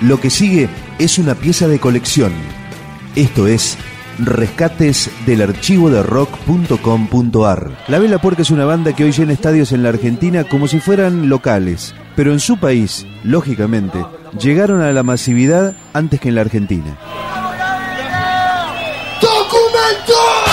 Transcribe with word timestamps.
Lo 0.00 0.18
que 0.18 0.30
sigue 0.30 0.68
es 0.98 1.18
una 1.18 1.34
pieza 1.34 1.68
de 1.68 1.78
colección. 1.78 2.32
Esto 3.16 3.46
es 3.46 3.76
rescates 4.18 5.10
del 5.26 5.42
archivo 5.42 5.90
de 5.90 6.02
rock.com.ar. 6.02 7.70
La 7.88 7.98
Vela 7.98 8.18
Puerca 8.18 8.42
es 8.42 8.50
una 8.50 8.64
banda 8.64 8.94
que 8.94 9.04
hoy 9.04 9.12
llena 9.12 9.34
estadios 9.34 9.72
en 9.72 9.82
la 9.82 9.90
Argentina 9.90 10.44
como 10.44 10.68
si 10.68 10.80
fueran 10.80 11.28
locales, 11.28 11.94
pero 12.16 12.32
en 12.32 12.40
su 12.40 12.58
país, 12.58 13.06
lógicamente, 13.24 14.04
llegaron 14.40 14.80
a 14.80 14.92
la 14.92 15.02
masividad 15.02 15.74
antes 15.92 16.18
que 16.18 16.30
en 16.30 16.34
la 16.34 16.40
Argentina. 16.42 16.96
¡Documento! 19.20 20.49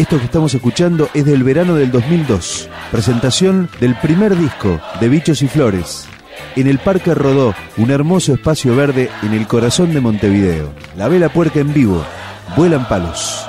Esto 0.00 0.16
que 0.18 0.24
estamos 0.24 0.54
escuchando 0.54 1.10
es 1.12 1.26
del 1.26 1.44
verano 1.44 1.74
del 1.74 1.90
2002, 1.90 2.70
presentación 2.90 3.68
del 3.80 3.94
primer 3.96 4.34
disco 4.34 4.80
de 4.98 5.10
Bichos 5.10 5.42
y 5.42 5.46
Flores. 5.46 6.08
En 6.56 6.68
el 6.68 6.78
Parque 6.78 7.14
Rodó, 7.14 7.54
un 7.76 7.90
hermoso 7.90 8.32
espacio 8.32 8.74
verde 8.74 9.10
en 9.22 9.34
el 9.34 9.46
corazón 9.46 9.92
de 9.92 10.00
Montevideo. 10.00 10.72
La 10.96 11.08
vela 11.08 11.28
puerca 11.28 11.60
en 11.60 11.74
vivo, 11.74 12.02
vuelan 12.56 12.88
palos. 12.88 13.44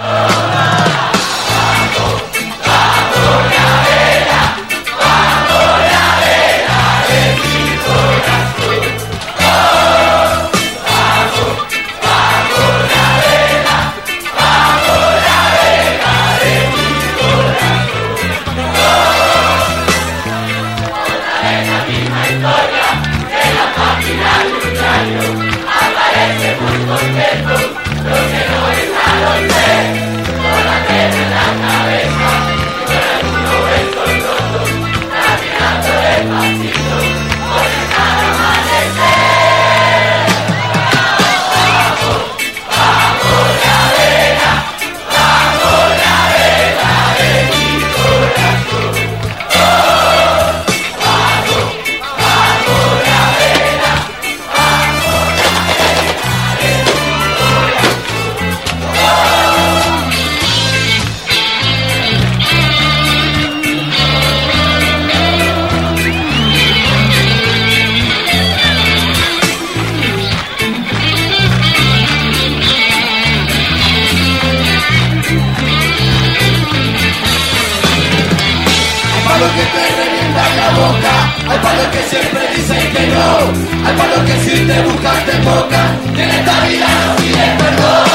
Dicen 82.55 82.91
que 82.93 83.07
no, 83.07 83.87
hay 83.87 83.97
palos 83.97 84.19
que 84.25 84.39
si 84.39 84.65
te 84.65 84.81
buscan 84.83 85.25
te 85.25 85.31
toca, 85.37 85.97
que 86.15 86.23
en 86.23 86.29
esta 86.29 86.65
vida 86.65 86.87
no 87.05 87.15
piden 87.15 87.57
perdón. 87.57 88.11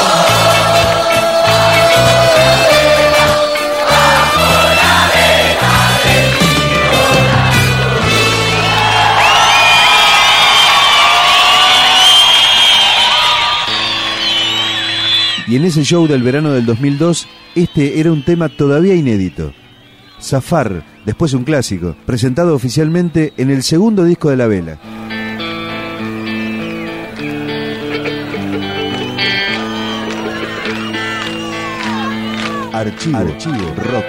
Y 15.49 15.55
en 15.55 15.63
ese 15.63 15.83
show 15.83 16.07
del 16.07 16.23
verano 16.23 16.51
del 16.51 16.65
2002, 16.65 17.25
este 17.55 18.01
era 18.01 18.11
un 18.11 18.21
tema 18.21 18.49
todavía 18.49 18.95
inédito. 18.95 19.53
Zafar, 20.21 20.83
después 21.05 21.33
un 21.33 21.43
clásico, 21.43 21.95
presentado 22.05 22.55
oficialmente 22.55 23.33
en 23.37 23.49
el 23.49 23.63
segundo 23.63 24.03
disco 24.03 24.29
de 24.29 24.37
la 24.37 24.47
vela. 24.47 24.79
Archivo, 32.73 33.17
Archivo. 33.17 33.73
rock, 33.75 34.05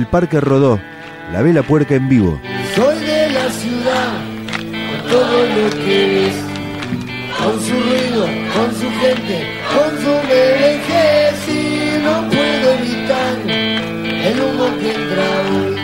el 0.00 0.06
Parque 0.06 0.40
Rodó, 0.40 0.80
la 1.30 1.42
Vela 1.42 1.62
Puerca 1.62 1.94
en 1.94 2.08
vivo. 2.08 2.40
Soy 2.74 2.98
de 3.00 3.30
la 3.30 3.50
ciudad, 3.50 4.12
con 4.88 5.10
todo 5.10 5.38
lo 5.56 5.70
que 5.84 6.26
es, 6.26 6.36
con 7.38 7.60
su 7.60 7.74
ruido, 7.86 8.24
con 8.56 8.68
su 8.80 8.88
gente, 9.02 9.36
con 9.76 9.90
su 10.02 10.14
vejez 10.26 11.36
y 11.48 12.02
no 12.02 12.14
puedo 12.30 12.66
evitar 12.78 13.36
el 14.28 14.40
humo 14.40 14.66
que 14.78 14.88
entra 14.94 15.26
hoy. 15.52 15.76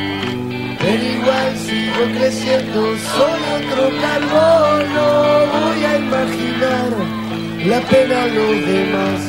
Pero 0.80 1.04
igual 1.16 1.50
sigo 1.66 2.02
creciendo, 2.18 2.80
soy 3.16 3.40
otro 3.58 3.84
carbón, 4.00 4.94
no 4.94 5.10
voy 5.58 5.84
a 5.84 5.98
imaginar 5.98 6.88
la 7.66 7.80
pena 7.90 8.22
a 8.22 8.26
los 8.28 8.66
demás. 8.66 9.20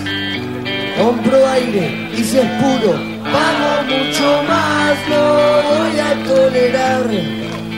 Compro 0.97 1.45
aire 1.49 2.09
y 2.17 2.23
si 2.23 2.37
es 2.37 2.45
puro, 2.61 3.16
pago 3.33 3.71
mucho 3.93 4.43
más, 4.51 4.95
no 5.11 5.23
voy 5.69 5.99
a 5.99 6.11
tolerar 6.27 7.05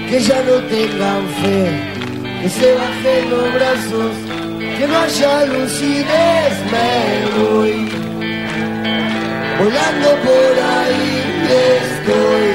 que 0.10 0.20
ya 0.20 0.40
no 0.44 0.56
tengan 0.76 1.24
fe, 1.42 1.60
que 2.42 2.50
se 2.50 2.74
bajen 2.74 3.30
los 3.30 3.54
brazos, 3.54 4.14
que 4.78 4.88
no 4.88 4.98
haya 4.98 5.46
lucidez, 5.46 6.54
me 6.74 6.92
voy. 7.38 7.76
Volando 9.60 10.10
por 10.28 10.54
ahí 10.78 11.10
estoy, 11.78 12.50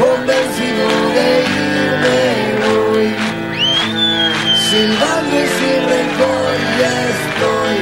convencido 0.00 0.86
de 1.16 1.28
irme 1.60 2.20
voy, 2.62 3.08
silbando 4.68 5.34
y 5.36 5.48
sin 5.58 5.80
rencor 5.92 6.54
estoy, 7.10 7.78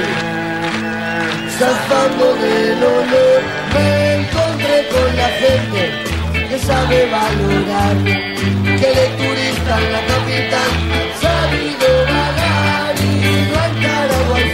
zafando 1.59 2.27
del 2.37 2.83
olor 2.83 2.98
sabe 6.69 6.99
valorar, 7.07 7.97
que 8.81 8.89
de 8.99 9.07
turista 9.21 9.73
en 9.83 9.93
la 9.95 10.03
capital 10.13 10.71
sabido 11.23 11.89
vagar 12.13 12.95
y 13.01 13.33
no 13.49 13.59
encarado 13.71 14.35
al 14.41 14.49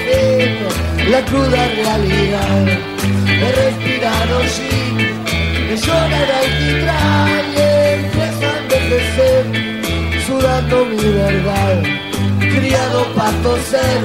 la 1.12 1.20
cruda 1.28 1.60
realidad. 1.82 2.64
De 3.40 3.48
respirar 3.62 4.26
hoy, 4.36 4.48
de 5.68 5.76
llorar 5.76 6.28
alquitrán 6.42 7.44
y 7.52 7.66
empieza 7.98 8.46
a 8.52 8.58
envejecer 8.62 9.42
sudando 10.26 10.84
mi 10.86 11.04
verdad. 11.22 11.82
Criado 12.54 12.98
para 13.16 13.42
toser 13.42 14.02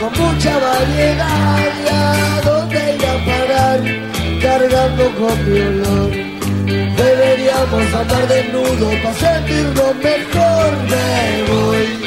con 0.00 0.10
mucha 0.22 0.52
variedad. 0.58 1.58
Y 1.82 1.88
a 1.90 2.40
dónde 2.44 2.80
ir 2.94 3.06
a 3.12 3.16
parar 3.28 3.80
cargando 4.40 5.04
con 5.18 5.36
mi. 5.48 6.33
Deberíamos 6.96 7.94
andar 7.94 8.28
desnudo 8.28 8.90
para 9.02 9.14
sentirnos 9.14 9.96
mejor. 9.96 10.72
Me 10.90 11.52
voy 11.52 12.03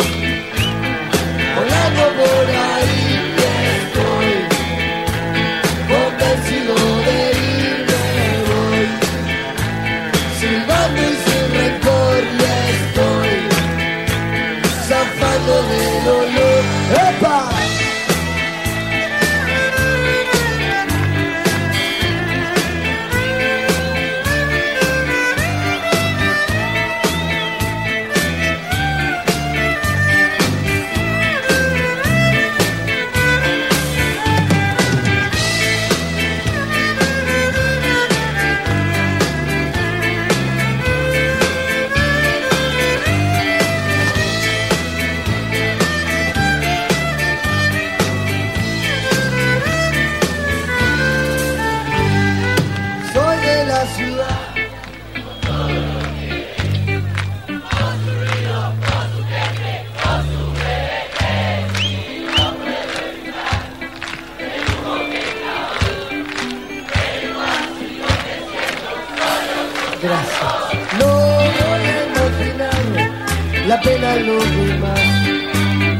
No 70.99 71.05
voy 71.05 71.83
a 71.85 73.67
la 73.67 73.81
pena 73.81 74.13
de 74.13 74.19
los. 74.21 74.43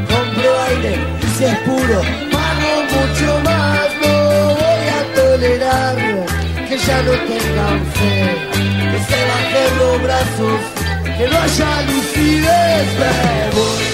Compro 0.07 0.61
aire 0.69 0.97
y 1.21 1.27
si 1.37 1.45
es 1.45 1.57
puro. 1.59 2.26
No 7.03 7.11
tengan 7.11 7.85
fe, 7.93 8.15
que 8.91 8.99
se 9.09 9.19
bajen 9.29 9.71
los 9.79 9.95
brazos, 10.03 10.59
que 11.17 11.27
no 11.27 11.37
haya 11.39 11.81
lucidez. 11.83 12.87
Me 12.99 13.15
voy 13.55 13.85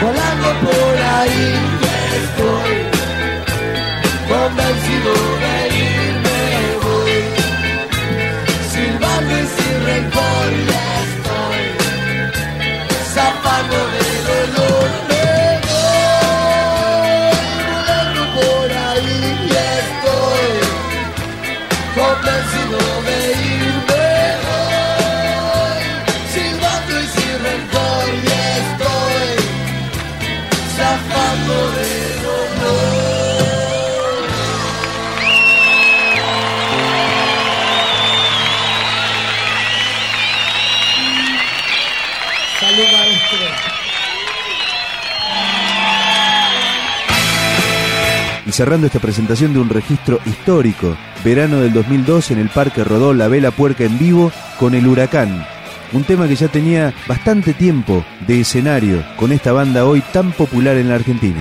volando 0.00 0.48
por 0.66 0.94
ahí, 1.16 1.44
estoy 2.20 2.97
cerrando 48.58 48.88
esta 48.88 48.98
presentación 48.98 49.52
de 49.52 49.60
un 49.60 49.68
registro 49.68 50.18
histórico, 50.26 50.96
verano 51.24 51.60
del 51.60 51.72
2002 51.72 52.32
en 52.32 52.38
el 52.40 52.48
Parque 52.48 52.82
Rodó 52.82 53.14
La 53.14 53.28
Vela 53.28 53.52
Puerca 53.52 53.84
en 53.84 53.96
vivo 54.00 54.32
con 54.58 54.74
El 54.74 54.88
Huracán. 54.88 55.46
Un 55.92 56.02
tema 56.02 56.26
que 56.26 56.34
ya 56.34 56.48
tenía 56.48 56.92
bastante 57.06 57.54
tiempo 57.54 58.04
de 58.26 58.40
escenario 58.40 59.04
con 59.14 59.30
esta 59.30 59.52
banda 59.52 59.84
hoy 59.84 60.00
tan 60.12 60.32
popular 60.32 60.76
en 60.76 60.88
la 60.88 60.96
Argentina. 60.96 61.40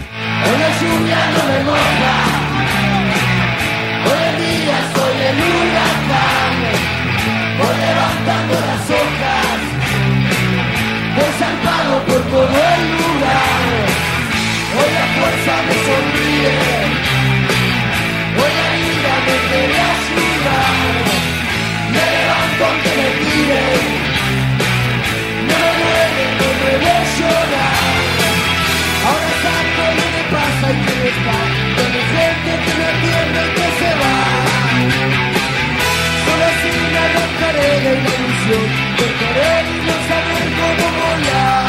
De 37.87 37.93
la 37.93 38.09
ilusión 38.19 38.65
De 38.99 39.07
querer 39.19 39.63
y 39.65 39.77
no 39.87 39.95
saber 40.09 40.47
cómo 40.59 40.85
volar. 40.97 41.67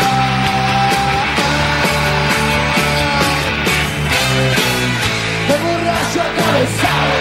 Un 5.55 5.79
rayo 5.87 6.21
atravesado 6.29 7.21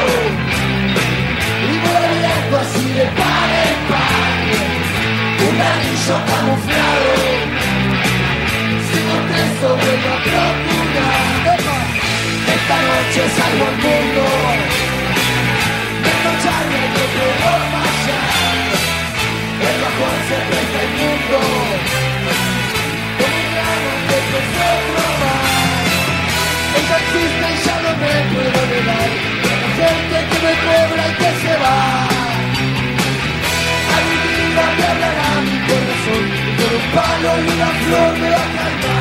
Y 1.63 1.73
voy 1.85 2.21
así 2.61 2.87
de 2.97 3.05
par 3.19 3.49
en 3.65 3.79
par. 3.89 4.37
Un 5.47 5.57
anillo 5.71 6.17
camuflado 6.29 7.13
no 9.07 9.17
te 9.29 9.41
sobre 9.59 9.93
a 9.97 10.17
procurar 10.25 11.25
Esta 12.55 12.77
noche 12.87 13.21
salgo 13.37 13.65
al 13.67 13.77
mundo 13.83 14.23
De 16.03 16.11
marcharme 16.23 16.81
no 16.93 17.03
puedo 17.13 17.86
Ella 27.07 27.23
existe 27.23 27.47
y 27.53 27.65
ya 27.65 27.75
no 27.81 27.91
me 28.01 28.13
puedo 28.33 28.61
negar. 28.67 29.09
La 29.47 29.69
gente 29.79 30.17
que 30.29 30.37
me 30.45 30.53
cobra 30.65 31.03
y 31.07 31.13
que 31.13 31.31
se 31.41 31.53
va. 31.63 31.77
A 33.93 33.97
mi 34.05 34.15
vida 34.23 34.63
me 34.77 34.83
hablará 34.91 35.29
mi 35.47 35.57
corazón. 35.67 36.23
Con 36.57 36.69
un 36.75 36.85
palo 36.95 37.31
y 37.37 37.47
una 37.55 37.69
flor 37.83 38.11
me 38.19 38.29
va 38.29 38.35
a 38.35 38.49
cantar. 38.55 38.96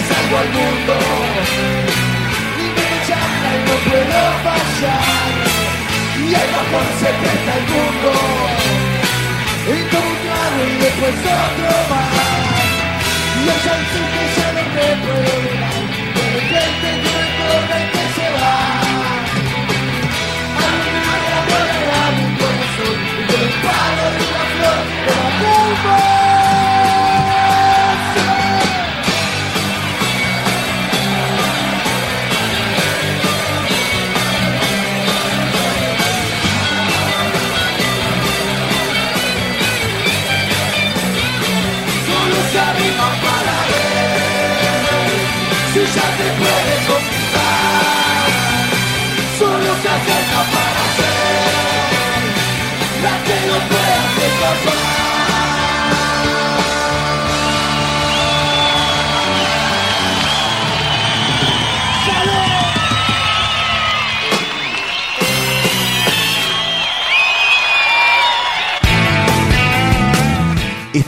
Salgo 0.00 0.38
al 0.38 0.48
mundo. 0.48 0.94
Y 2.58 2.66
me 2.76 3.06
chacra 3.06 3.48
y 3.56 3.64
no 3.68 3.74
puedo 3.90 4.22
fallar 4.44 5.51
y 6.22 6.34
el 6.34 6.48
bajón 6.54 6.88
se 7.00 7.10
presta 7.20 7.52
al 7.58 7.64
mundo. 7.72 8.10
Y 9.62 9.78
como 9.90 10.08
un 10.10 10.18
trago 10.24 10.62
y 10.66 10.76
después 10.84 11.14
otro 11.46 11.72
más. 11.90 12.32
Y 13.38 13.48
el 13.48 13.58
chancín 13.64 14.06
que 14.14 14.24
ya 14.36 14.48
no 14.56 14.62
me 14.74 14.88
puedo 15.02 15.34
negar 15.42 15.82
de 16.14 16.24
repente 16.34 16.88
que 17.02 17.16
me 17.68 17.80
que 17.92 18.04
se 18.14 18.26
va 18.40 18.81
ya 45.94 46.06
te 46.16 46.26
puede 46.40 46.74
conquistar. 46.88 48.26
Solo 49.38 49.72
acerca 49.72 50.40
para 50.52 50.84
ser 50.96 52.22
la 53.02 53.14
que 53.24 53.36
no 53.48 53.56
puedas 53.68 54.12
escapar. 54.26 54.91